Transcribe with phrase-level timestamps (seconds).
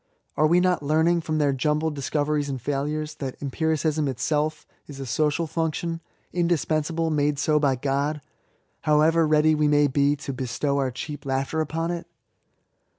[0.35, 5.05] Are we not learning, from their jumbled discoveries and failures, that empiricism itself is a
[5.05, 6.01] social function,
[6.33, 8.19] indispensable, made so by God,
[8.89, 12.07] however ready we may be to jbestow our cheap laughter upon it